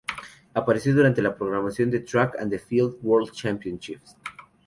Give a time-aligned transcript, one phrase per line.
[0.55, 4.17] Apareció durante la programación de Track and Field World Championships.